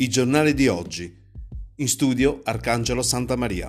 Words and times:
I 0.00 0.08
giornali 0.08 0.54
di 0.54 0.68
oggi. 0.68 1.12
In 1.74 1.88
studio 1.88 2.40
Arcangelo 2.44 3.02
Santa 3.02 3.34
Maria. 3.34 3.68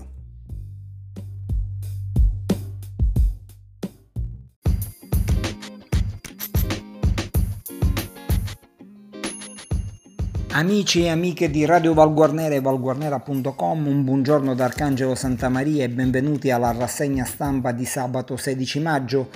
Amici 10.51 11.01
e 11.01 11.09
amiche 11.09 11.49
di 11.49 11.65
Radio 11.65 11.95
Valguarnera 11.95 12.53
e 12.53 12.61
valguarnera.com, 12.61 13.87
un 13.87 14.03
buongiorno 14.03 14.53
da 14.53 14.65
Arcangelo 14.65 15.15
Santa 15.15 15.49
Maria 15.49 15.83
e 15.83 15.89
benvenuti 15.89 16.51
alla 16.51 16.71
rassegna 16.71 17.25
stampa 17.25 17.71
di 17.71 17.85
sabato 17.85 18.37
16 18.37 18.79
maggio 18.81 19.29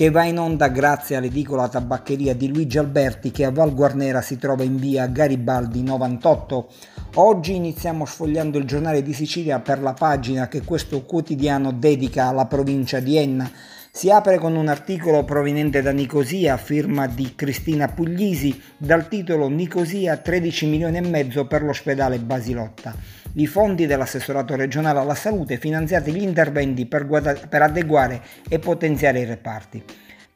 che 0.00 0.08
va 0.08 0.24
in 0.24 0.38
onda 0.38 0.68
grazie 0.68 1.16
all'edicola 1.16 1.68
tabaccheria 1.68 2.34
di 2.34 2.48
Luigi 2.48 2.78
Alberti 2.78 3.30
che 3.30 3.44
a 3.44 3.50
Val 3.50 3.74
Guarnera 3.74 4.22
si 4.22 4.38
trova 4.38 4.62
in 4.62 4.78
via 4.78 5.06
Garibaldi 5.06 5.82
98. 5.82 6.68
Oggi 7.16 7.54
iniziamo 7.54 8.06
sfogliando 8.06 8.56
il 8.56 8.64
giornale 8.64 9.02
di 9.02 9.12
Sicilia 9.12 9.58
per 9.58 9.82
la 9.82 9.92
pagina 9.92 10.48
che 10.48 10.62
questo 10.62 11.04
quotidiano 11.04 11.70
dedica 11.72 12.28
alla 12.28 12.46
provincia 12.46 12.98
di 12.98 13.18
Enna. 13.18 13.50
Si 13.90 14.10
apre 14.10 14.38
con 14.38 14.56
un 14.56 14.68
articolo 14.68 15.22
proveniente 15.24 15.82
da 15.82 15.92
Nicosia, 15.92 16.56
firma 16.56 17.06
di 17.06 17.34
Cristina 17.34 17.86
Puglisi, 17.88 18.58
dal 18.78 19.06
titolo 19.06 19.48
Nicosia 19.48 20.16
13 20.16 20.66
milioni 20.66 20.96
e 20.96 21.02
mezzo 21.02 21.46
per 21.46 21.62
l'ospedale 21.62 22.18
Basilotta 22.20 23.19
i 23.34 23.46
fondi 23.46 23.86
dell'assessorato 23.86 24.56
regionale 24.56 24.98
alla 24.98 25.14
salute 25.14 25.56
finanziati 25.56 26.12
gli 26.12 26.22
interventi 26.22 26.86
per, 26.86 27.06
guada- 27.06 27.34
per 27.34 27.62
adeguare 27.62 28.20
e 28.48 28.58
potenziare 28.58 29.20
i 29.20 29.24
reparti. 29.24 29.84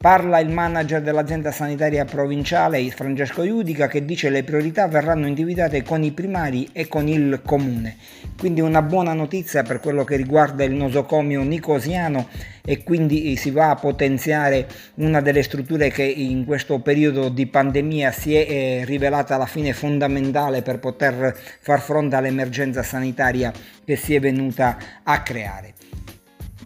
Parla 0.05 0.37
il 0.37 0.51
manager 0.51 1.01
dell'azienda 1.01 1.51
sanitaria 1.51 2.05
provinciale 2.05 2.87
Francesco 2.91 3.41
Iudica 3.41 3.87
che 3.87 4.05
dice 4.05 4.29
le 4.29 4.43
priorità 4.43 4.87
verranno 4.87 5.25
individuate 5.25 5.81
con 5.81 6.03
i 6.03 6.11
primari 6.11 6.69
e 6.73 6.87
con 6.87 7.07
il 7.07 7.41
comune. 7.43 7.95
Quindi 8.37 8.61
una 8.61 8.83
buona 8.83 9.13
notizia 9.13 9.63
per 9.63 9.79
quello 9.79 10.03
che 10.03 10.15
riguarda 10.15 10.63
il 10.63 10.73
nosocomio 10.73 11.41
nicosiano 11.41 12.27
e 12.63 12.83
quindi 12.83 13.35
si 13.35 13.49
va 13.49 13.71
a 13.71 13.75
potenziare 13.77 14.67
una 14.97 15.21
delle 15.21 15.41
strutture 15.41 15.89
che 15.89 16.03
in 16.03 16.45
questo 16.45 16.77
periodo 16.81 17.29
di 17.29 17.47
pandemia 17.47 18.11
si 18.11 18.35
è 18.35 18.45
eh, 18.47 18.85
rivelata 18.85 19.33
alla 19.33 19.47
fine 19.47 19.73
fondamentale 19.73 20.61
per 20.61 20.77
poter 20.77 21.35
far 21.61 21.81
fronte 21.81 22.15
all'emergenza 22.15 22.83
sanitaria 22.83 23.51
che 23.83 23.95
si 23.95 24.13
è 24.13 24.19
venuta 24.19 24.77
a 25.01 25.23
creare. 25.23 25.73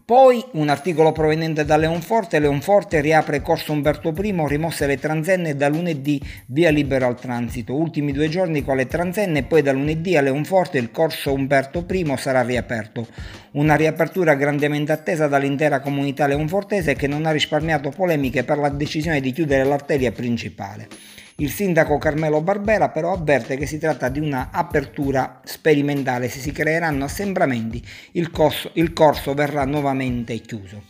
Poi 0.10 0.44
un 0.54 0.70
articolo 0.70 1.12
proveniente 1.12 1.66
da 1.66 1.78
Leonforte, 1.78 2.40
Leonforte 2.40 3.00
riapre 3.00 3.44
Corso 3.44 3.74
Umberto 3.74 4.12
I, 4.20 4.34
rimosse 4.48 4.88
le 4.88 4.98
transenne 4.98 5.56
da 5.56 5.70
lunedì 5.70 6.20
via 6.48 6.72
libero 6.72 7.06
al 7.06 7.20
transito. 7.20 7.76
Ultimi 7.76 8.12
due 8.12 8.28
giorni 8.28 8.64
con 8.64 8.76
le 8.76 8.88
transenne 8.88 9.38
e 9.38 9.44
poi 9.44 9.62
da 9.62 9.72
lunedì 9.72 10.18
a 10.18 10.22
Leonforte 10.22 10.80
il 10.80 10.90
Corso 10.90 11.32
Umberto 11.32 11.86
I 11.88 12.16
sarà 12.18 12.42
riaperto. 12.42 13.06
Una 13.52 13.76
riapertura 13.76 14.34
grandemente 14.34 14.92
attesa 14.92 15.28
dall'intera 15.28 15.80
comunità 15.80 16.26
leonfortese 16.26 16.96
che 16.96 17.06
non 17.06 17.28
ha 17.28 17.32
risparmiato 17.32 17.92
polemiche 17.92 18.44
per 18.44 18.58
la 18.58 18.70
decisione 18.70 19.22
di 19.22 19.32
chiudere 19.32 19.64
l'arteria 19.64 20.12
principale. 20.12 20.88
Il 21.40 21.52
sindaco 21.52 21.98
Carmelo 21.98 22.42
Barbera 22.42 22.90
però 22.90 23.14
avverte 23.14 23.56
che 23.56 23.66
si 23.66 23.78
tratta 23.78 24.10
di 24.10 24.20
una 24.20 24.50
apertura 24.52 25.40
sperimentale, 25.46 26.28
se 26.28 26.40
si 26.40 26.52
creeranno 26.52 27.06
assembramenti 27.06 27.82
il 28.14 28.30
corso, 28.30 28.72
il 28.74 28.92
corso 28.92 29.34
verrà 29.34 29.64
nuovamente 29.64 30.38
chiuso. 30.40 30.84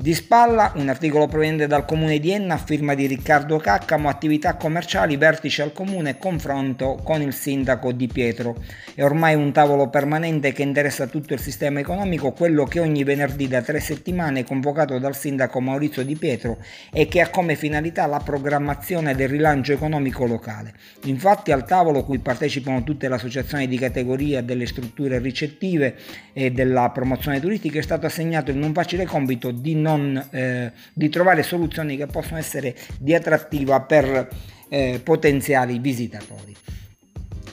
Di 0.00 0.14
spalla 0.14 0.72
un 0.76 0.88
articolo 0.88 1.26
proveniente 1.26 1.66
dal 1.66 1.84
comune 1.84 2.18
di 2.20 2.30
Enna 2.30 2.54
a 2.54 2.56
firma 2.56 2.94
di 2.94 3.04
Riccardo 3.04 3.58
Caccamo, 3.58 4.08
attività 4.08 4.54
commerciali, 4.54 5.18
vertice 5.18 5.60
al 5.60 5.74
comune, 5.74 6.16
confronto 6.16 6.98
con 7.04 7.20
il 7.20 7.34
sindaco 7.34 7.92
Di 7.92 8.06
Pietro. 8.06 8.56
È 8.94 9.02
ormai 9.02 9.34
un 9.34 9.52
tavolo 9.52 9.90
permanente 9.90 10.52
che 10.52 10.62
interessa 10.62 11.06
tutto 11.06 11.34
il 11.34 11.38
sistema 11.38 11.80
economico, 11.80 12.32
quello 12.32 12.64
che 12.64 12.80
ogni 12.80 13.04
venerdì 13.04 13.46
da 13.46 13.60
tre 13.60 13.78
settimane 13.78 14.40
è 14.40 14.44
convocato 14.44 14.98
dal 14.98 15.14
sindaco 15.14 15.60
Maurizio 15.60 16.02
Di 16.02 16.16
Pietro 16.16 16.56
e 16.90 17.06
che 17.06 17.20
ha 17.20 17.28
come 17.28 17.54
finalità 17.54 18.06
la 18.06 18.22
programmazione 18.24 19.14
del 19.14 19.28
rilancio 19.28 19.74
economico 19.74 20.24
locale. 20.24 20.72
Infatti 21.04 21.52
al 21.52 21.66
tavolo 21.66 22.04
cui 22.04 22.20
partecipano 22.20 22.84
tutte 22.84 23.06
le 23.06 23.16
associazioni 23.16 23.68
di 23.68 23.76
categoria 23.76 24.40
delle 24.40 24.64
strutture 24.64 25.18
ricettive 25.18 25.94
e 26.32 26.50
della 26.52 26.88
promozione 26.88 27.38
turistica 27.38 27.78
è 27.78 27.82
stato 27.82 28.06
assegnato 28.06 28.50
il 28.50 28.56
non 28.56 28.72
facile 28.72 29.04
compito 29.04 29.50
di 29.50 29.74
non 29.74 29.88
non, 29.90 30.28
eh, 30.30 30.72
di 30.92 31.08
trovare 31.08 31.42
soluzioni 31.42 31.96
che 31.96 32.06
possono 32.06 32.38
essere 32.38 32.74
di 32.98 33.14
attrattiva 33.14 33.80
per 33.80 34.28
eh, 34.68 35.00
potenziali 35.02 35.78
visitatori. 35.78 36.54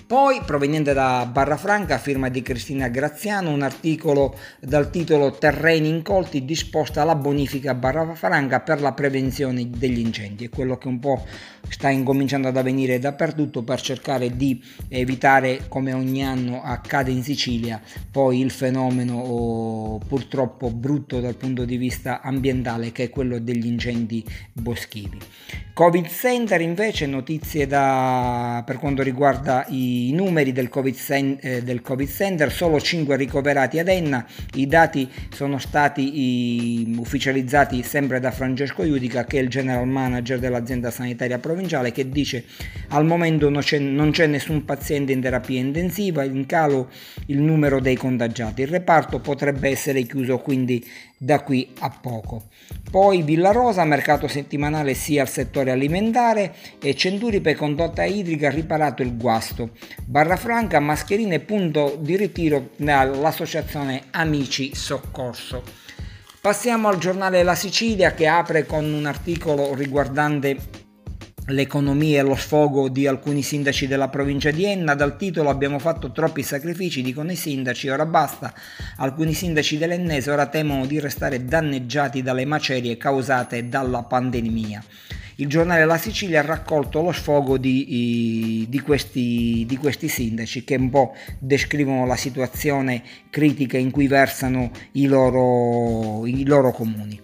Poi, 0.07 0.39
proveniente 0.45 0.93
da 0.93 1.27
Barra 1.29 1.57
Franca, 1.57 1.97
firma 1.97 2.29
di 2.29 2.41
Cristina 2.41 2.87
Graziano, 2.87 3.51
un 3.51 3.61
articolo 3.61 4.37
dal 4.61 4.89
titolo 4.89 5.33
Terreni 5.33 5.89
incolti 5.89 6.45
disposta 6.45 7.03
la 7.03 7.15
bonifica 7.15 7.73
Barra 7.73 8.15
Franca 8.15 8.61
per 8.61 8.79
la 8.79 8.93
prevenzione 8.93 9.69
degli 9.69 9.99
incendi. 9.99 10.45
È 10.45 10.49
quello 10.49 10.77
che 10.77 10.87
un 10.87 10.99
po' 10.99 11.25
sta 11.67 11.89
incominciando 11.89 12.47
ad 12.47 12.55
avvenire 12.55 12.99
dappertutto 12.99 13.63
per 13.63 13.81
cercare 13.81 14.33
di 14.37 14.63
evitare, 14.87 15.65
come 15.67 15.91
ogni 15.91 16.23
anno 16.23 16.61
accade 16.63 17.11
in 17.11 17.21
Sicilia, 17.21 17.81
poi 18.09 18.39
il 18.39 18.51
fenomeno 18.51 19.17
oh, 19.17 19.97
purtroppo 19.97 20.71
brutto 20.71 21.19
dal 21.19 21.35
punto 21.35 21.65
di 21.65 21.75
vista 21.75 22.21
ambientale 22.21 22.93
che 22.93 23.03
è 23.03 23.09
quello 23.09 23.39
degli 23.39 23.65
incendi 23.65 24.23
boschivi. 24.53 25.17
Covid 25.73 26.07
Center 26.07 26.61
invece 26.61 27.05
notizie 27.05 27.67
da, 27.67 28.63
per 28.65 28.79
quanto 28.79 29.03
riguarda 29.03 29.65
i 29.67 29.96
numeri 30.11 30.51
del 30.51 30.69
COVID, 30.69 30.95
sen, 30.95 31.37
eh, 31.41 31.63
del 31.63 31.81
COVID 31.81 32.07
Center, 32.07 32.51
solo 32.51 32.79
5 32.79 33.15
ricoverati 33.15 33.79
ad 33.79 33.87
Enna, 33.87 34.25
i 34.55 34.67
dati 34.67 35.09
sono 35.33 35.57
stati 35.57 36.81
i, 36.81 36.95
ufficializzati 36.97 37.83
sempre 37.83 38.19
da 38.19 38.31
Francesco 38.31 38.83
Iudica 38.83 39.25
che 39.25 39.39
è 39.39 39.41
il 39.41 39.49
general 39.49 39.87
manager 39.87 40.39
dell'azienda 40.39 40.91
sanitaria 40.91 41.39
provinciale 41.39 41.91
che 41.91 42.09
dice 42.09 42.45
al 42.89 43.05
momento 43.05 43.49
non 43.49 43.61
c'è, 43.61 43.79
non 43.79 44.11
c'è 44.11 44.27
nessun 44.27 44.65
paziente 44.65 45.11
in 45.11 45.21
terapia 45.21 45.59
intensiva, 45.59 46.23
in 46.23 46.45
calo 46.45 46.89
il 47.27 47.39
numero 47.39 47.79
dei 47.79 47.95
contagiati, 47.95 48.61
il 48.61 48.67
reparto 48.67 49.19
potrebbe 49.19 49.69
essere 49.69 50.03
chiuso 50.03 50.37
quindi 50.39 50.85
da 51.17 51.41
qui 51.41 51.73
a 51.79 51.89
poco. 51.89 52.43
Poi 52.89 53.23
Villa 53.23 53.51
Rosa, 53.51 53.83
mercato 53.83 54.27
settimanale 54.27 54.93
sia 54.93 55.23
al 55.23 55.29
settore 55.29 55.71
alimentare 55.71 56.53
e 56.81 56.95
Centuripe 56.95 57.55
condotta 57.55 58.03
idrica 58.03 58.49
riparato 58.49 59.01
il 59.01 59.17
guasto. 59.17 59.71
Barra 60.05 60.35
Franca, 60.35 60.79
mascherine 60.79 61.39
punto 61.39 61.97
di 61.99 62.15
ritiro 62.15 62.69
dall'associazione 62.77 64.03
Amici 64.11 64.75
Soccorso. 64.75 65.63
Passiamo 66.39 66.87
al 66.87 66.97
giornale 66.97 67.43
La 67.43 67.55
Sicilia 67.55 68.13
che 68.13 68.27
apre 68.27 68.65
con 68.65 68.85
un 68.85 69.05
articolo 69.05 69.73
riguardante 69.73 70.85
l'economia 71.47 72.19
e 72.19 72.23
lo 72.23 72.35
sfogo 72.35 72.89
di 72.89 73.07
alcuni 73.07 73.41
sindaci 73.41 73.87
della 73.87 74.09
provincia 74.09 74.51
di 74.51 74.65
Enna. 74.65 74.95
Dal 74.95 75.17
titolo 75.17 75.49
abbiamo 75.49 75.79
fatto 75.79 76.11
troppi 76.11 76.43
sacrifici, 76.43 77.01
dicono 77.01 77.31
i 77.31 77.35
sindaci, 77.35 77.89
ora 77.89 78.05
basta. 78.05 78.53
Alcuni 78.97 79.33
sindaci 79.33 79.77
dell'Ennese 79.77 80.31
ora 80.31 80.47
temono 80.47 80.85
di 80.85 80.99
restare 80.99 81.45
danneggiati 81.45 82.21
dalle 82.21 82.45
macerie 82.45 82.97
causate 82.97 83.69
dalla 83.69 84.03
pandemia. 84.03 84.83
Il 85.39 85.47
giornale 85.47 85.85
La 85.85 85.99
Sicilia 85.99 86.39
ha 86.39 86.45
raccolto 86.45 87.03
lo 87.03 87.11
sfogo 87.11 87.59
di, 87.59 88.65
di, 88.67 88.79
questi, 88.79 89.65
di 89.67 89.77
questi 89.77 90.07
sindaci 90.07 90.63
che 90.63 90.75
un 90.75 90.89
po' 90.89 91.13
descrivono 91.37 92.07
la 92.07 92.15
situazione 92.15 93.03
critica 93.29 93.77
in 93.77 93.91
cui 93.91 94.07
versano 94.07 94.71
i 94.93 95.05
loro, 95.05 96.25
i 96.25 96.43
loro 96.43 96.71
comuni. 96.71 97.21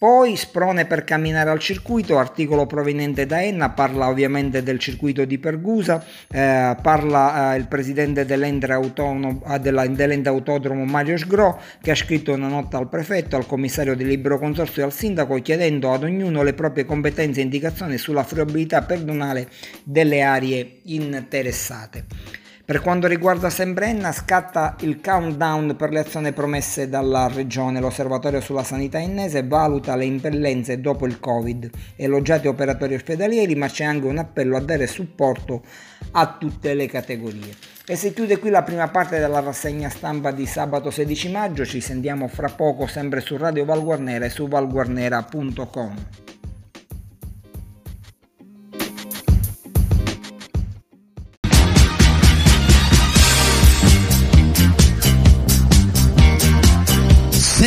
Poi 0.00 0.34
sprone 0.34 0.86
per 0.86 1.04
camminare 1.04 1.50
al 1.50 1.58
circuito, 1.58 2.16
articolo 2.16 2.64
proveniente 2.64 3.26
da 3.26 3.42
Enna, 3.42 3.68
parla 3.68 4.08
ovviamente 4.08 4.62
del 4.62 4.78
circuito 4.78 5.26
di 5.26 5.36
Pergusa, 5.36 6.02
eh, 6.30 6.74
parla 6.80 7.52
eh, 7.52 7.58
il 7.58 7.68
presidente 7.68 8.24
dell'ente, 8.24 8.72
autonomo, 8.72 9.42
autodromo 9.44 10.86
Mario 10.86 11.18
Sgro 11.18 11.60
che 11.82 11.90
ha 11.90 11.94
scritto 11.94 12.32
una 12.32 12.48
nota 12.48 12.78
al 12.78 12.88
prefetto, 12.88 13.36
al 13.36 13.44
commissario 13.44 13.94
del 13.94 14.06
libero 14.06 14.38
consorzio 14.38 14.80
e 14.80 14.84
al 14.86 14.92
sindaco 14.94 15.34
chiedendo 15.42 15.92
ad 15.92 16.04
ognuno 16.04 16.42
le 16.42 16.54
proprie 16.54 16.86
competenze 16.86 17.40
e 17.40 17.42
indicazioni 17.42 17.98
sulla 17.98 18.22
fruibilità 18.22 18.80
pedonale 18.80 19.50
delle 19.84 20.22
aree 20.22 20.78
interessate. 20.84 22.39
Per 22.70 22.82
quanto 22.82 23.08
riguarda 23.08 23.50
Sembrenna, 23.50 24.12
scatta 24.12 24.76
il 24.82 25.00
countdown 25.00 25.74
per 25.74 25.90
le 25.90 25.98
azioni 25.98 26.30
promesse 26.30 26.88
dalla 26.88 27.26
regione. 27.26 27.80
L'osservatorio 27.80 28.40
sulla 28.40 28.62
sanità 28.62 28.98
innese 28.98 29.44
valuta 29.44 29.96
le 29.96 30.04
impellenze 30.04 30.80
dopo 30.80 31.04
il 31.04 31.18
Covid. 31.18 31.68
Elogiati 31.96 32.46
operatori 32.46 32.94
ospedalieri, 32.94 33.56
ma 33.56 33.66
c'è 33.66 33.82
anche 33.82 34.06
un 34.06 34.18
appello 34.18 34.56
a 34.56 34.60
dare 34.60 34.86
supporto 34.86 35.64
a 36.12 36.36
tutte 36.38 36.74
le 36.74 36.86
categorie. 36.86 37.56
E 37.84 37.96
si 37.96 38.12
chiude 38.12 38.38
qui 38.38 38.50
la 38.50 38.62
prima 38.62 38.86
parte 38.86 39.18
della 39.18 39.40
rassegna 39.40 39.88
stampa 39.88 40.30
di 40.30 40.46
sabato 40.46 40.92
16 40.92 41.28
maggio. 41.32 41.64
Ci 41.64 41.80
sentiamo 41.80 42.28
fra 42.28 42.50
poco 42.50 42.86
sempre 42.86 43.20
su 43.20 43.36
Radio 43.36 43.64
Valguarnera 43.64 44.26
e 44.26 44.30
su 44.30 44.46
valguarnera.com. 44.46 45.94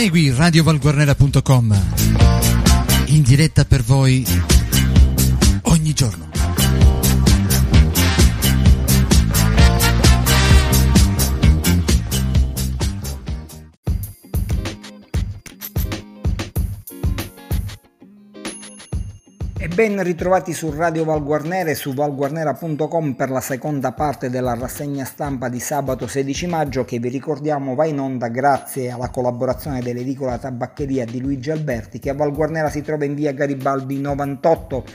Segui 0.03 0.33
radiovalguarnera.com 0.35 1.81
in 3.05 3.21
diretta 3.21 3.63
per 3.63 3.83
voi 3.83 4.27
ogni 5.61 5.93
giorno. 5.93 6.32
Ben 19.73 20.03
ritrovati 20.03 20.53
su 20.53 20.69
Radio 20.69 21.03
Valguarnera 21.03 21.71
e 21.71 21.73
su 21.73 21.93
valguarnera.com 21.93 23.13
per 23.13 23.31
la 23.31 23.41
seconda 23.41 23.91
parte 23.91 24.29
della 24.29 24.53
rassegna 24.53 25.03
stampa 25.03 25.49
di 25.49 25.59
sabato 25.59 26.05
16 26.05 26.45
maggio 26.45 26.85
che 26.85 26.99
vi 26.99 27.09
ricordiamo 27.09 27.73
va 27.73 27.85
in 27.85 27.99
onda 27.99 28.27
grazie 28.27 28.91
alla 28.91 29.09
collaborazione 29.09 29.81
dell'edicola 29.81 30.37
tabaccheria 30.37 31.05
di 31.05 31.19
Luigi 31.19 31.49
Alberti 31.49 31.97
che 31.97 32.11
a 32.11 32.13
Valguarnera 32.13 32.69
si 32.69 32.83
trova 32.83 33.05
in 33.05 33.15
via 33.15 33.31
Garibaldi 33.31 33.99
98 33.99 34.85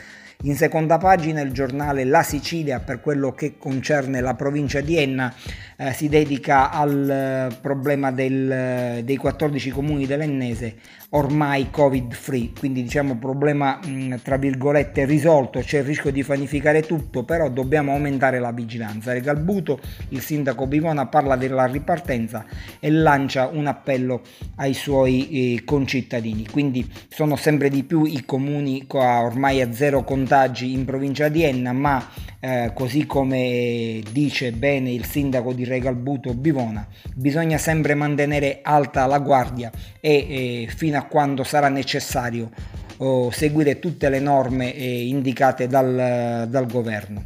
in 0.42 0.54
seconda 0.54 0.98
pagina 0.98 1.40
il 1.40 1.50
giornale 1.50 2.04
La 2.04 2.22
Sicilia 2.22 2.78
per 2.78 3.00
quello 3.00 3.32
che 3.32 3.56
concerne 3.58 4.20
la 4.20 4.34
provincia 4.34 4.80
di 4.80 4.96
Enna 4.96 5.34
eh, 5.76 5.92
si 5.92 6.08
dedica 6.08 6.70
al 6.70 7.10
eh, 7.10 7.56
problema 7.60 8.12
del, 8.12 8.50
eh, 8.50 9.02
dei 9.04 9.16
14 9.16 9.70
comuni 9.70 10.06
dell'Ennese 10.06 10.76
ormai 11.10 11.70
covid 11.70 12.12
free, 12.12 12.50
quindi 12.58 12.82
diciamo 12.82 13.16
problema 13.16 13.78
mh, 13.82 13.90
mm, 13.90 14.14
tra 14.22 14.36
virgolette 14.36 15.06
risolto, 15.06 15.60
c'è 15.60 15.78
il 15.78 15.84
rischio 15.84 16.10
di 16.12 16.22
vanificare 16.22 16.82
tutto, 16.82 17.24
però 17.24 17.48
dobbiamo 17.48 17.92
aumentare 17.92 18.38
la 18.38 18.52
vigilanza. 18.52 19.12
Regalbuto, 19.12 19.80
il 20.10 20.20
sindaco 20.20 20.66
Bivona 20.66 21.06
parla 21.06 21.36
della 21.36 21.64
ripartenza 21.64 22.44
e 22.78 22.90
lancia 22.90 23.48
un 23.50 23.66
appello 23.66 24.20
ai 24.56 24.74
suoi 24.74 25.54
eh, 25.54 25.64
concittadini, 25.64 26.46
quindi 26.50 26.86
sono 27.08 27.36
sempre 27.36 27.70
di 27.70 27.84
più 27.84 28.04
i 28.04 28.24
comuni 28.26 28.84
ormai 28.88 29.62
a 29.62 29.72
zero 29.72 30.04
contagi 30.28 30.74
in 30.74 30.84
provincia 30.84 31.28
di 31.28 31.42
Enna, 31.42 31.72
ma 31.72 32.06
eh, 32.38 32.72
così 32.74 33.06
come 33.06 34.02
dice 34.12 34.52
bene 34.52 34.92
il 34.92 35.06
sindaco 35.06 35.54
di 35.54 35.64
Regalbuto 35.64 36.34
Bivona, 36.34 36.86
bisogna 37.14 37.56
sempre 37.56 37.94
mantenere 37.94 38.60
alta 38.62 39.06
la 39.06 39.20
guardia 39.20 39.72
e 39.98 40.12
eh, 40.12 40.68
fino 40.68 40.98
a 40.98 41.04
quando 41.04 41.44
sarà 41.44 41.70
necessario 41.70 42.50
oh, 42.98 43.30
seguire 43.30 43.78
tutte 43.78 44.10
le 44.10 44.20
norme 44.20 44.74
eh, 44.74 45.06
indicate 45.06 45.66
dal, 45.66 46.46
dal 46.46 46.66
governo. 46.66 47.24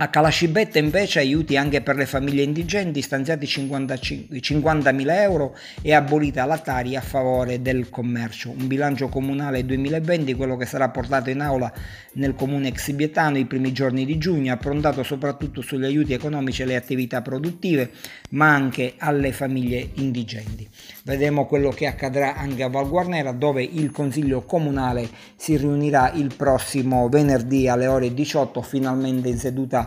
A 0.00 0.10
Calascibetta 0.10 0.78
invece 0.78 1.18
aiuti 1.18 1.56
anche 1.56 1.80
per 1.80 1.96
le 1.96 2.06
famiglie 2.06 2.44
indigenti, 2.44 3.02
stanziati 3.02 3.46
50.000 3.46 5.10
euro 5.10 5.56
e 5.82 5.92
abolita 5.92 6.44
la 6.44 6.58
Tari 6.58 6.94
a 6.94 7.00
favore 7.00 7.60
del 7.62 7.90
commercio. 7.90 8.50
Un 8.50 8.68
bilancio 8.68 9.08
comunale 9.08 9.64
2020, 9.64 10.34
quello 10.34 10.56
che 10.56 10.66
sarà 10.66 10.88
portato 10.90 11.30
in 11.30 11.40
aula 11.40 11.72
nel 12.12 12.36
comune 12.36 12.68
exibietano 12.68 13.38
i 13.38 13.46
primi 13.46 13.72
giorni 13.72 14.04
di 14.04 14.18
giugno, 14.18 14.52
approntato 14.52 15.02
soprattutto 15.02 15.62
sugli 15.62 15.84
aiuti 15.84 16.12
economici 16.12 16.62
alle 16.62 16.76
attività 16.76 17.20
produttive, 17.20 17.90
ma 18.30 18.54
anche 18.54 18.94
alle 18.98 19.32
famiglie 19.32 19.90
indigenti. 19.94 20.68
Vedremo 21.02 21.46
quello 21.46 21.70
che 21.70 21.86
accadrà 21.86 22.36
anche 22.36 22.62
a 22.62 22.68
Valguarnera, 22.68 23.32
dove 23.32 23.64
il 23.64 23.90
Consiglio 23.90 24.42
Comunale 24.42 25.08
si 25.34 25.56
riunirà 25.56 26.12
il 26.12 26.32
prossimo 26.36 27.08
venerdì 27.08 27.66
alle 27.66 27.88
ore 27.88 28.14
18, 28.14 28.62
finalmente 28.62 29.28
in 29.28 29.38
seduta 29.38 29.86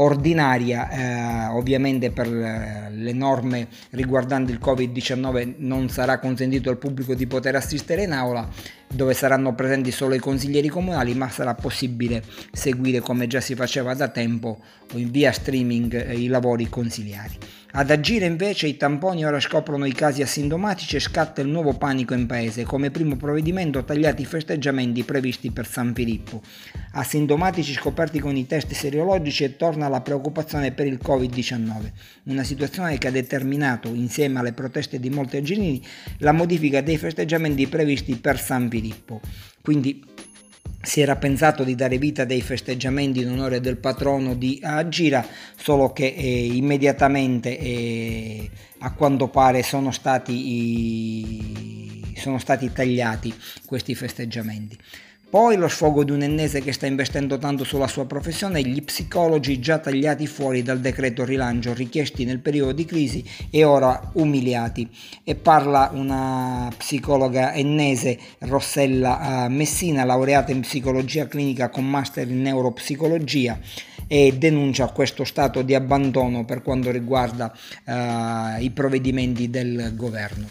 ordinaria, 0.00 0.88
eh, 0.88 1.46
ovviamente 1.48 2.10
per 2.10 2.28
le 2.28 3.12
norme 3.12 3.68
riguardanti 3.90 4.50
il 4.50 4.58
Covid-19 4.60 5.54
non 5.58 5.88
sarà 5.88 6.18
consentito 6.18 6.70
al 6.70 6.78
pubblico 6.78 7.14
di 7.14 7.26
poter 7.26 7.54
assistere 7.54 8.04
in 8.04 8.12
aula, 8.12 8.48
dove 8.88 9.14
saranno 9.14 9.54
presenti 9.54 9.90
solo 9.90 10.14
i 10.14 10.18
consiglieri 10.18 10.68
comunali, 10.68 11.14
ma 11.14 11.28
sarà 11.28 11.54
possibile 11.54 12.22
seguire 12.50 13.00
come 13.00 13.26
già 13.26 13.40
si 13.40 13.54
faceva 13.54 13.94
da 13.94 14.08
tempo 14.08 14.58
in 14.94 15.10
via 15.10 15.32
streaming 15.32 15.94
eh, 15.94 16.18
i 16.18 16.26
lavori 16.26 16.68
consiliari. 16.68 17.36
Ad 17.72 17.88
agire 17.88 18.26
invece 18.26 18.66
i 18.66 18.76
tamponi 18.76 19.24
ora 19.24 19.38
scoprono 19.38 19.84
i 19.84 19.92
casi 19.92 20.22
asintomatici 20.22 20.96
e 20.96 21.00
scatta 21.00 21.40
il 21.40 21.46
nuovo 21.46 21.74
panico 21.74 22.14
in 22.14 22.26
paese. 22.26 22.64
Come 22.64 22.90
primo 22.90 23.14
provvedimento 23.14 23.84
tagliati 23.84 24.22
i 24.22 24.24
festeggiamenti 24.24 25.04
previsti 25.04 25.52
per 25.52 25.68
San 25.68 25.94
Filippo. 25.94 26.42
Asintomatici 26.94 27.72
scoperti 27.72 28.18
con 28.18 28.34
i 28.34 28.44
test 28.44 28.72
seriologici 28.72 29.44
e 29.44 29.56
torna 29.56 29.86
la 29.90 30.00
preoccupazione 30.00 30.72
per 30.72 30.86
il 30.86 30.98
Covid-19. 31.02 31.92
Una 32.24 32.44
situazione 32.44 32.96
che 32.96 33.08
ha 33.08 33.10
determinato, 33.10 33.88
insieme 33.88 34.38
alle 34.38 34.52
proteste 34.52 34.98
di 34.98 35.10
molti 35.10 35.36
arginini, 35.36 35.82
la 36.18 36.32
modifica 36.32 36.80
dei 36.80 36.96
festeggiamenti 36.96 37.66
previsti 37.66 38.16
per 38.16 38.40
San 38.40 38.70
Filippo. 38.70 39.20
Quindi 39.60 40.02
si 40.82 41.00
era 41.00 41.16
pensato 41.16 41.62
di 41.62 41.74
dare 41.74 41.98
vita 41.98 42.22
a 42.22 42.24
dei 42.24 42.40
festeggiamenti 42.40 43.20
in 43.20 43.28
onore 43.28 43.60
del 43.60 43.76
patrono 43.76 44.34
di 44.34 44.58
Agira, 44.62 45.26
solo 45.56 45.92
che 45.92 46.06
eh, 46.06 46.46
immediatamente 46.46 47.58
eh, 47.58 48.50
a 48.78 48.92
quanto 48.94 49.28
pare 49.28 49.62
sono 49.62 49.90
stati, 49.90 50.32
i, 50.32 52.14
sono 52.16 52.38
stati 52.38 52.72
tagliati 52.72 53.34
questi 53.66 53.94
festeggiamenti. 53.94 54.78
Poi 55.30 55.56
lo 55.56 55.68
sfogo 55.68 56.02
di 56.02 56.10
un 56.10 56.22
ennese 56.22 56.60
che 56.60 56.72
sta 56.72 56.88
investendo 56.88 57.38
tanto 57.38 57.62
sulla 57.62 57.86
sua 57.86 58.04
professione 58.04 58.62
gli 58.62 58.82
psicologi 58.82 59.60
già 59.60 59.78
tagliati 59.78 60.26
fuori 60.26 60.64
dal 60.64 60.80
decreto 60.80 61.24
rilancio 61.24 61.72
richiesti 61.72 62.24
nel 62.24 62.40
periodo 62.40 62.72
di 62.72 62.84
crisi 62.84 63.24
e 63.48 63.62
ora 63.62 64.10
umiliati. 64.14 64.90
E 65.22 65.36
parla 65.36 65.90
una 65.92 66.68
psicologa 66.76 67.54
ennese, 67.54 68.18
Rossella 68.40 69.44
eh, 69.44 69.48
Messina, 69.50 70.02
laureata 70.02 70.50
in 70.50 70.62
psicologia 70.62 71.28
clinica 71.28 71.68
con 71.68 71.88
master 71.88 72.28
in 72.28 72.42
neuropsicologia 72.42 73.56
e 74.08 74.34
denuncia 74.36 74.88
questo 74.88 75.22
stato 75.22 75.62
di 75.62 75.76
abbandono 75.76 76.44
per 76.44 76.60
quanto 76.62 76.90
riguarda 76.90 77.54
uh, 77.84 78.60
i 78.60 78.70
provvedimenti 78.70 79.48
del 79.48 79.92
governo. 79.94 80.48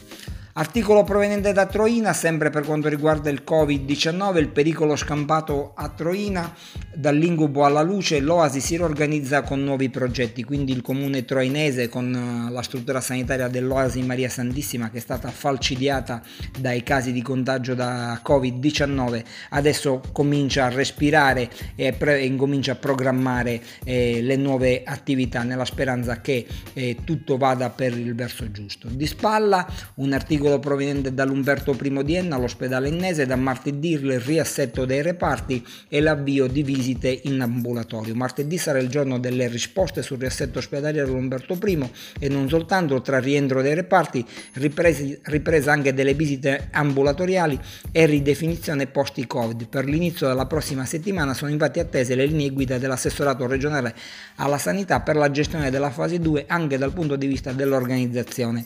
Articolo 0.60 1.06
proveniente 1.06 1.54
da 1.54 1.68
Troina, 1.68 2.12
sempre 2.12 2.50
per 2.50 2.66
quanto 2.66 2.90
riguarda 2.90 3.30
il 3.30 3.44
Covid-19, 3.48 4.40
il 4.40 4.50
pericolo 4.50 4.98
scampato 4.98 5.72
a 5.74 5.88
Troina, 5.88 6.54
dall'ingubo 6.94 7.64
alla 7.64 7.82
luce, 7.82 8.20
l'Oasi 8.20 8.60
si 8.60 8.76
riorganizza 8.76 9.42
con 9.42 9.64
nuovi 9.64 9.90
progetti, 9.90 10.44
quindi 10.44 10.74
il 10.74 10.82
comune 10.82 11.24
troinese 11.24 11.88
con 11.88 12.14
eh, 12.14 12.52
la 12.52 12.62
struttura 12.62 13.00
sanitaria 13.00 13.48
dell'Oasi 13.48 14.02
Maria 14.02 14.28
Santissima 14.28 14.90
che 14.90 14.98
è 14.98 15.00
stata 15.00 15.30
falcidiata 15.30 16.22
dai 16.60 16.84
casi 16.84 17.14
di 17.14 17.22
contagio 17.22 17.74
da 17.74 18.20
Covid-19, 18.22 19.24
adesso 19.52 20.02
comincia 20.12 20.66
a 20.66 20.70
respirare 20.70 21.50
e, 21.76 21.94
pre- 21.94 22.26
incomincia 22.26 22.74
a 22.74 22.76
programmare 22.76 23.62
eh, 23.86 24.20
le 24.22 24.36
nuove 24.36 24.84
attività 24.84 25.44
nella 25.44 25.64
speranza 25.64 26.20
che 26.20 26.46
eh, 26.74 26.98
tutto 27.06 27.38
vada 27.38 27.70
per 27.70 27.98
il 27.98 28.14
verso 28.14 28.52
giusto. 28.52 28.90
Di 28.90 29.08
spalla 29.08 29.66
un 29.96 30.12
articolo 30.12 30.48
articolo 30.50 30.60
proveniente 30.60 31.14
dall'Umberto 31.14 31.78
I 31.80 32.04
di 32.04 32.16
Enna 32.16 32.36
all'ospedale 32.36 32.88
ennese, 32.88 33.26
da 33.26 33.36
martedì 33.36 33.92
il 33.92 34.20
riassetto 34.20 34.86
dei 34.86 35.02
reparti 35.02 35.66
e 35.88 36.02
l'avvio 36.02 36.48
di 36.48 36.64
visite 36.64 37.20
in 37.24 37.40
ambulatorio. 37.42 38.16
Martedì 38.16 38.58
sarà 38.58 38.80
il 38.80 38.90
giorno 38.90 39.20
delle 39.20 39.48
risposte 39.48 40.02
sul 40.02 40.20
riassetto 40.20 40.60
ospedaliero 40.60 41.08
dell'Umberto 41.08 41.58
I 41.64 41.90
e 42.20 42.30
non 42.30 42.50
soltanto 42.50 43.02
tra 43.02 43.20
rientro 43.20 43.62
dei 43.62 43.76
reparti, 43.76 44.26
ripresi, 44.54 45.20
ripresa 45.24 45.72
anche 45.72 45.94
delle 45.94 46.14
visite 46.14 46.70
ambulatoriali 46.72 47.60
e 47.92 48.06
ridefinizione 48.06 48.88
post-Covid. 48.88 49.68
Per 49.68 49.86
l'inizio 49.86 50.28
della 50.28 50.46
prossima 50.46 50.86
settimana 50.86 51.34
sono 51.34 51.52
infatti 51.52 51.80
attese 51.80 52.16
le 52.16 52.26
linee 52.26 52.50
guida 52.50 52.78
dell'assessorato 52.78 53.46
regionale 53.46 53.94
alla 54.36 54.58
sanità 54.58 55.02
per 55.02 55.16
la 55.16 55.30
gestione 55.30 55.70
della 55.70 55.92
fase 55.92 56.20
2 56.20 56.46
anche 56.48 56.78
dal 56.78 56.94
punto 56.94 57.16
di 57.16 57.28
vista 57.28 57.52
dell'organizzazione 57.52 58.66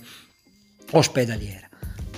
ospedaliera. 0.92 1.72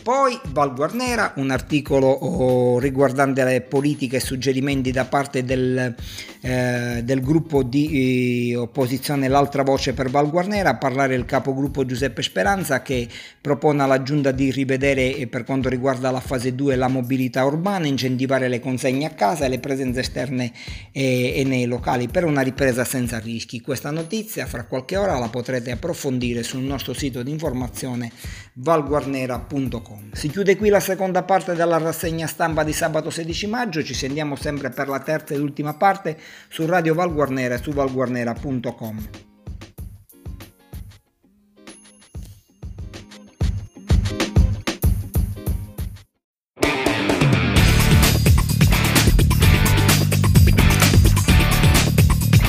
Poi 0.06 0.40
Val 0.50 0.76
Guarnera, 0.76 1.34
un 1.38 1.50
articolo 1.50 2.06
oh, 2.06 2.78
riguardante 2.78 3.44
le 3.44 3.62
politiche 3.62 4.18
e 4.18 4.20
suggerimenti 4.20 4.92
da 4.92 5.06
parte 5.06 5.44
del, 5.44 5.96
eh, 6.42 7.02
del 7.04 7.22
gruppo 7.22 7.64
di 7.64 8.52
eh, 8.52 8.56
opposizione 8.56 9.28
L'altra 9.28 9.64
voce 9.64 9.96
per 9.96 10.12
Val 10.12 10.30
Guarnera, 10.30 10.76
parlare 10.76 11.16
il 11.16 11.26
capogruppo 11.26 11.88
Giuseppe 11.88 12.22
Speranza 12.22 12.84
che 12.84 13.08
propone 13.42 13.82
alla 13.82 14.04
giunta 14.04 14.30
di 14.30 14.52
rivedere 14.52 15.16
eh, 15.16 15.26
per 15.26 15.44
quanto 15.44 15.70
riguarda 15.70 16.12
la 16.12 16.20
fase 16.20 16.54
2 16.54 16.76
la 16.76 16.88
mobilità 16.88 17.44
urbana, 17.44 17.88
incentivare 17.88 18.48
le 18.48 18.60
consegne 18.60 19.08
a 19.08 19.10
casa 19.16 19.46
e 19.46 19.50
le 19.50 19.58
presenze 19.58 20.02
esterne 20.02 20.52
e, 20.92 21.34
e 21.36 21.44
nei 21.46 21.66
locali 21.66 22.10
per 22.10 22.26
una 22.26 22.42
ripresa 22.42 22.84
senza 22.84 23.18
rischi. 23.18 23.60
Questa 23.60 23.90
notizia 23.90 24.46
fra 24.46 24.66
qualche 24.66 24.98
ora 24.98 25.18
la 25.18 25.30
potrete 25.30 25.72
approfondire 25.72 26.44
sul 26.44 26.62
nostro 26.62 26.94
sito 26.94 27.24
di 27.24 27.32
informazione 27.32 28.12
valguarnera.com. 28.54 29.95
Si 30.12 30.30
chiude 30.30 30.56
qui 30.56 30.70
la 30.70 30.80
seconda 30.80 31.24
parte 31.24 31.54
della 31.54 31.78
rassegna 31.78 32.28
stampa 32.28 32.64
di 32.64 32.74
sabato 32.74 33.10
16 33.10 33.48
maggio, 33.48 33.84
ci 33.84 33.94
sentiamo 33.94 34.36
sempre 34.36 34.70
per 34.70 34.88
la 34.88 35.00
terza 35.00 35.34
ed 35.34 35.42
ultima 35.42 35.76
parte 35.76 36.18
su 36.48 36.66
Radio 36.66 36.94
Valguarnera 36.94 37.56
e 37.56 37.62
su 37.62 37.72
valguarnera.com. 37.72 39.10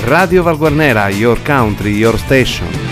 Radio 0.07 0.45
Valguarnera, 0.45 1.09
your 1.09 1.43
country, 1.43 1.91
your 1.91 2.17
station. 2.17 2.86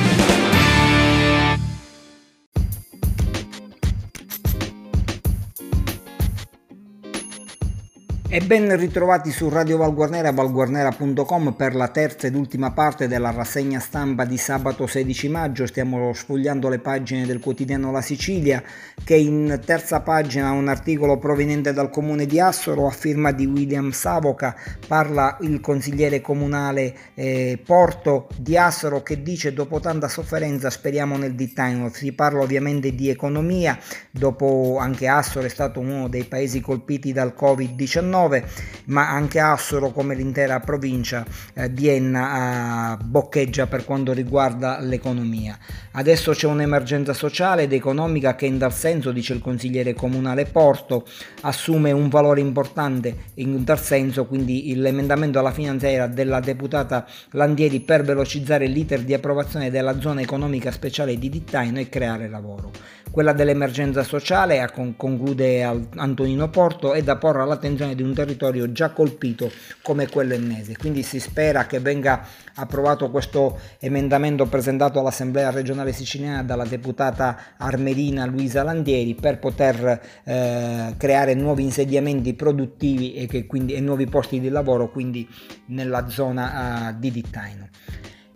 E 8.34 8.40
ben 8.40 8.76
ritrovati 8.76 9.30
su 9.30 9.48
Radio 9.48 9.76
Valguarnera 9.76 10.30
e 10.30 10.32
valguarnera.com 10.32 11.52
per 11.52 11.76
la 11.76 11.86
terza 11.86 12.26
ed 12.26 12.34
ultima 12.34 12.72
parte 12.72 13.06
della 13.06 13.30
rassegna 13.30 13.78
stampa 13.78 14.24
di 14.24 14.36
sabato 14.36 14.88
16 14.88 15.28
maggio. 15.28 15.68
Stiamo 15.68 16.12
sfogliando 16.12 16.68
le 16.68 16.80
pagine 16.80 17.26
del 17.26 17.38
quotidiano 17.38 17.92
La 17.92 18.00
Sicilia 18.00 18.60
che 19.04 19.14
in 19.14 19.60
terza 19.64 20.00
pagina 20.00 20.50
un 20.50 20.66
articolo 20.66 21.16
proveniente 21.16 21.72
dal 21.72 21.90
comune 21.90 22.26
di 22.26 22.40
Assoro 22.40 22.88
a 22.88 22.90
firma 22.90 23.30
di 23.30 23.46
William 23.46 23.92
Savoca. 23.92 24.56
Parla 24.84 25.36
il 25.42 25.60
consigliere 25.60 26.20
comunale 26.20 26.92
eh, 27.14 27.62
Porto 27.64 28.26
di 28.36 28.56
Assoro 28.56 29.04
che 29.04 29.22
dice 29.22 29.52
dopo 29.52 29.78
tanta 29.78 30.08
sofferenza 30.08 30.70
speriamo 30.70 31.16
nel 31.16 31.36
dittaino. 31.36 31.88
Si 31.88 32.10
parla 32.12 32.40
ovviamente 32.40 32.96
di 32.96 33.10
economia, 33.10 33.78
dopo 34.10 34.78
anche 34.80 35.06
Assoro 35.06 35.46
è 35.46 35.50
stato 35.50 35.78
uno 35.78 36.08
dei 36.08 36.24
paesi 36.24 36.60
colpiti 36.60 37.12
dal 37.12 37.32
Covid-19 37.38 38.22
2019, 38.28 38.44
ma 38.86 39.10
anche 39.10 39.38
Assoro 39.38 39.90
come 39.90 40.14
l'intera 40.14 40.60
provincia 40.60 41.24
eh, 41.54 41.72
di 41.72 41.88
Enna 41.88 42.94
eh, 42.98 43.04
boccheggia 43.04 43.66
per 43.66 43.84
quanto 43.84 44.12
riguarda 44.12 44.78
l'economia. 44.80 45.58
Adesso 45.92 46.32
c'è 46.32 46.46
un'emergenza 46.46 47.12
sociale 47.12 47.62
ed 47.62 47.72
economica 47.72 48.34
che 48.34 48.46
in 48.46 48.58
tal 48.58 48.72
senso, 48.72 49.12
dice 49.12 49.34
il 49.34 49.40
consigliere 49.40 49.94
comunale 49.94 50.44
Porto, 50.46 51.06
assume 51.42 51.92
un 51.92 52.08
valore 52.08 52.40
importante 52.40 53.16
in 53.34 53.64
tal 53.64 53.80
senso, 53.80 54.26
quindi 54.26 54.74
l'emendamento 54.76 55.38
alla 55.38 55.52
finanziaria 55.52 56.06
della 56.06 56.40
deputata 56.40 57.06
Landieri 57.30 57.80
per 57.80 58.02
velocizzare 58.02 58.66
l'iter 58.66 59.02
di 59.02 59.14
approvazione 59.14 59.70
della 59.70 60.00
zona 60.00 60.20
economica 60.20 60.70
speciale 60.70 61.18
di 61.18 61.28
Dittaino 61.28 61.78
e 61.78 61.88
creare 61.88 62.28
lavoro. 62.28 62.70
Quella 63.10 63.32
dell'emergenza 63.32 64.02
sociale, 64.02 64.68
conclude 64.96 65.62
Antonino 65.94 66.50
Porto, 66.50 66.94
è 66.94 67.02
da 67.02 67.16
porre 67.16 67.42
all'attenzione 67.42 67.94
di 67.94 68.02
un 68.02 68.12
territorio 68.14 68.72
già 68.72 68.90
colpito 68.90 69.50
come 69.82 70.08
quello 70.08 70.34
ennese. 70.34 70.76
Quindi 70.76 71.02
si 71.02 71.20
spera 71.20 71.66
che 71.66 71.80
venga 71.80 72.26
approvato 72.54 73.10
questo 73.10 73.58
emendamento 73.78 74.46
presentato 74.46 74.98
all'Assemblea 74.98 75.50
regionale 75.50 75.92
siciliana 75.92 76.42
dalla 76.42 76.64
deputata 76.64 77.36
armerina 77.56 78.24
Luisa 78.26 78.62
Landieri 78.62 79.14
per 79.14 79.38
poter 79.38 80.00
eh, 80.24 80.94
creare 80.96 81.34
nuovi 81.34 81.64
insediamenti 81.64 82.34
produttivi 82.34 83.14
e, 83.14 83.46
quindi, 83.46 83.74
e, 83.74 83.80
nuovi 83.80 84.06
posti 84.06 84.40
di 84.40 84.48
lavoro 84.48 84.90
quindi 84.90 85.28
nella 85.66 86.08
zona 86.08 86.90
uh, 86.90 86.98
di 86.98 87.10
Dittaino. 87.10 87.68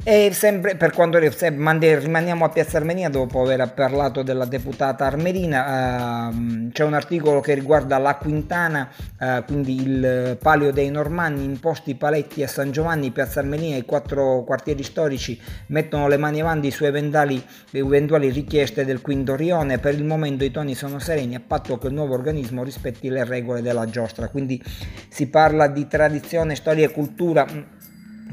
E 0.05 0.33
sempre 0.33 0.77
per 0.77 0.93
quanto 0.93 1.19
rimaniamo 1.19 2.45
a 2.45 2.49
Piazza 2.49 2.79
Armenia 2.79 3.11
dopo 3.11 3.43
aver 3.43 3.75
parlato 3.75 4.23
della 4.23 4.47
deputata 4.47 5.05
armerina, 5.05 6.29
uh, 6.29 6.69
c'è 6.71 6.85
un 6.85 6.95
articolo 6.95 7.41
che 7.41 7.53
riguarda 7.53 7.99
la 7.99 8.15
Quintana, 8.15 8.89
uh, 9.21 9.45
quindi 9.45 9.83
il 9.83 10.39
palio 10.41 10.73
dei 10.73 10.89
Normanni, 10.91 11.45
imposti 11.45 11.95
paletti 11.97 12.43
a 12.43 12.49
San 12.49 12.71
Giovanni, 12.71 13.11
Piazza 13.11 13.41
Armenia 13.41 13.75
e 13.75 13.81
i 13.81 13.85
quattro 13.85 14.45
quartieri 14.45 14.83
storici 14.83 15.39
mettono 15.67 16.09
le 16.09 16.17
mani 16.17 16.41
avanti 16.41 16.71
su 16.71 16.85
eventuali, 16.85 17.45
eventuali 17.73 18.31
richieste 18.31 18.87
del 18.87 19.03
quinto 19.03 19.37
rione, 19.37 19.79
per 19.79 19.95
il 19.95 20.05
momento 20.05 20.43
i 20.45 20.51
toni 20.51 20.75
sono 20.75 21.01
sereni 21.01 21.35
a 21.35 21.43
patto 21.47 21.77
che 21.77 21.89
il 21.89 21.93
nuovo 21.93 22.15
organismo 22.15 22.63
rispetti 22.63 23.11
le 23.11 23.25
regole 23.25 23.61
della 23.61 23.85
giostra, 23.87 24.29
quindi 24.29 24.63
si 25.09 25.27
parla 25.27 25.67
di 25.67 25.87
tradizione, 25.87 26.55
storia 26.55 26.87
e 26.87 26.93
cultura 26.93 27.77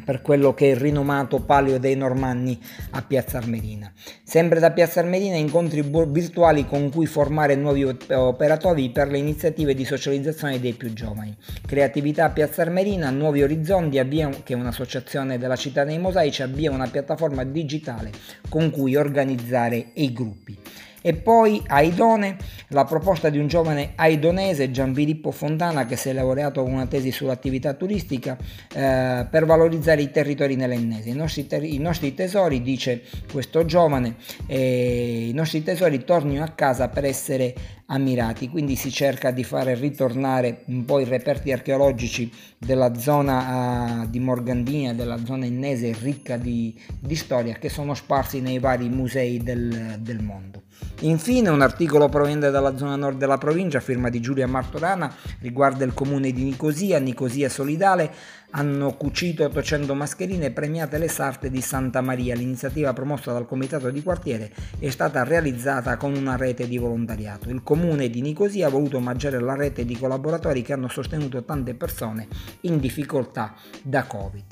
per 0.05 0.21
quello 0.21 0.53
che 0.53 0.67
è 0.67 0.69
il 0.69 0.77
rinomato 0.77 1.41
Palio 1.41 1.79
dei 1.79 1.95
Normanni 1.95 2.57
a 2.91 3.01
Piazza 3.01 3.38
Armerina. 3.38 3.91
Sempre 4.24 4.59
da 4.59 4.71
Piazza 4.71 5.01
Armerina 5.01 5.35
incontri 5.35 5.83
virtuali 6.07 6.65
con 6.65 6.89
cui 6.91 7.07
formare 7.07 7.55
nuovi 7.55 7.83
operatori 7.83 8.91
per 8.91 9.09
le 9.09 9.17
iniziative 9.17 9.74
di 9.74 9.83
socializzazione 9.83 10.59
dei 10.59 10.74
più 10.74 10.93
giovani. 10.93 11.35
Creatività 11.65 12.25
a 12.25 12.29
Piazza 12.29 12.62
Armerina, 12.62 13.09
Nuovi 13.09 13.41
Orizzonti, 13.43 13.97
avvia, 14.00 14.29
che 14.43 14.53
è 14.53 14.55
un'associazione 14.55 15.38
della 15.38 15.55
città 15.55 15.83
dei 15.83 15.97
mosaici, 15.97 16.43
avvia 16.43 16.71
una 16.71 16.88
piattaforma 16.88 17.43
digitale 17.43 18.12
con 18.47 18.69
cui 18.69 18.95
organizzare 18.95 19.88
i 19.93 20.13
gruppi. 20.13 20.57
E 21.05 21.13
poi 21.13 21.62
Aidone, 21.67 22.35
la 22.69 22.83
proposta 22.83 23.29
di 23.29 23.38
un 23.38 23.45
giovane 23.45 23.91
aidonese, 23.93 24.71
Gianfilippo 24.71 25.29
Fontana, 25.29 25.85
che 25.85 25.97
si 25.97 26.09
è 26.09 26.13
laureato 26.13 26.63
con 26.63 26.74
una 26.74 26.88
tesi 26.88 27.12
sull'attività 27.12 27.75
turistica, 27.75 28.35
eh, 28.74 29.27
per 29.29 29.45
valorizzare 29.45 30.01
i 30.01 30.09
territori 30.09 30.55
nell'Ennese. 30.55 31.09
I 31.09 31.13
nostri, 31.13 31.45
ter- 31.45 31.63
I 31.63 31.77
nostri 31.77 32.15
tesori, 32.15 32.63
dice 32.63 33.03
questo 33.31 33.65
giovane, 33.65 34.15
eh, 34.47 35.27
i 35.29 35.33
nostri 35.33 35.62
tesori 35.62 36.03
tornino 36.03 36.43
a 36.43 36.47
casa 36.47 36.88
per 36.88 37.05
essere 37.05 37.53
ammirati, 37.88 38.50
quindi 38.50 38.75
si 38.75 38.89
cerca 38.89 39.29
di 39.29 39.43
fare 39.43 39.75
ritornare 39.75 40.63
un 40.69 40.85
po' 40.85 41.00
i 41.00 41.03
reperti 41.03 41.51
archeologici 41.51 42.31
della 42.57 42.95
zona 42.95 44.01
uh, 44.01 44.09
di 44.09 44.19
Morgandina, 44.19 44.95
della 44.95 45.24
zona 45.24 45.45
ennese 45.45 45.95
ricca 46.01 46.38
di, 46.38 46.75
di, 47.00 47.15
storia 47.15 47.53
che 47.53 47.69
sono 47.69 47.93
sparsi 47.93 48.41
nei 48.41 48.57
vari 48.57 48.89
musei 48.89 49.38
del, 49.38 49.97
del 50.00 50.24
mondo. 50.24 50.63
Infine 51.01 51.50
un 51.50 51.62
articolo 51.62 52.08
proveniente 52.08 52.50
dalla 52.51 52.77
zona 52.77 52.96
nord 52.96 53.17
della 53.17 53.38
provincia, 53.38 53.82
firma 53.82 54.10
di 54.10 54.22
Giulia 54.22 54.48
Martorana, 54.48 55.13
riguarda 55.41 55.84
il 55.84 55.94
comune 55.94 56.32
di 56.32 56.44
Nicosia, 56.44 57.00
Nicosia 57.00 57.50
Solidale, 57.50 58.12
hanno 58.51 58.96
cucito 58.96 59.44
800 59.44 59.94
mascherine 59.94 60.51
premiate 60.51 60.98
le 60.98 61.10
sarte 61.10 61.50
di 61.50 61.60
Santa 61.60 62.00
Maria. 62.00 62.34
L'iniziativa 62.34 62.94
promossa 62.94 63.34
dal 63.34 63.46
comitato 63.46 63.89
di 63.89 64.01
quartiere 64.01 64.51
è 64.79 64.89
stata 64.89 65.24
realizzata 65.24 65.98
con 65.98 66.15
una 66.15 66.38
rete 66.38 66.65
di 66.65 66.77
volontariato. 66.77 67.50
Il 67.50 67.62
comune 67.62 68.10
di 68.10 68.22
Nicosia 68.22 68.67
ha 68.67 68.70
voluto 68.70 68.96
omaggiare 68.96 69.41
la 69.41 69.55
rete 69.55 69.84
di 69.84 69.98
collaboratori 69.98 70.62
che 70.62 70.72
hanno 70.72 70.88
sostenuto 70.88 71.44
tante 71.44 71.74
persone 71.74 72.27
in 72.62 72.79
difficoltà 72.79 73.53
da 73.82 74.03
Covid. 74.05 74.46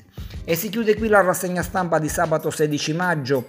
E 0.44 0.54
si 0.56 0.68
chiude 0.68 0.94
qui 0.94 1.08
la 1.08 1.22
rassegna 1.22 1.62
stampa 1.62 1.98
di 1.98 2.08
sabato 2.08 2.50
16 2.50 2.92
maggio 2.92 3.46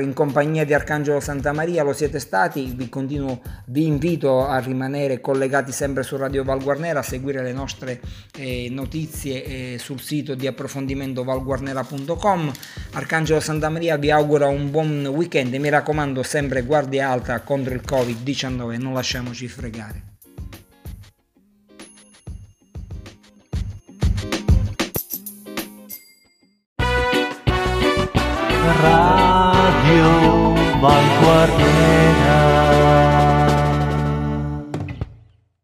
in 0.00 0.14
compagnia 0.14 0.64
di 0.64 0.72
Arcangelo 0.72 1.20
Santa 1.20 1.52
Maria 1.52 1.82
lo 1.82 1.92
siete 1.92 2.18
stati, 2.18 2.72
vi, 2.74 2.88
continuo, 2.88 3.42
vi 3.66 3.86
invito 3.86 4.46
a 4.46 4.58
rimanere 4.58 5.20
collegati 5.20 5.72
sempre 5.72 6.02
su 6.02 6.16
Radio 6.16 6.42
Valguarnera, 6.42 7.00
a 7.00 7.02
seguire 7.02 7.42
le 7.42 7.52
nostre 7.52 8.00
eh, 8.38 8.68
notizie 8.70 9.44
eh, 9.44 9.78
sul 9.78 10.00
sito 10.00 10.34
di 10.34 10.46
approfondimento 10.46 11.22
valguarnera.com. 11.22 12.50
Arcangelo 12.92 13.40
Santa 13.40 13.68
Maria 13.68 13.98
vi 13.98 14.10
augura 14.10 14.46
un 14.46 14.70
buon 14.70 15.04
weekend 15.06 15.52
e 15.52 15.58
mi 15.58 15.68
raccomando 15.68 16.22
sempre 16.22 16.62
guardia 16.62 17.10
alta 17.10 17.40
contro 17.42 17.74
il 17.74 17.82
Covid-19, 17.86 18.80
non 18.80 18.94
lasciamoci 18.94 19.46
fregare. 19.48 20.13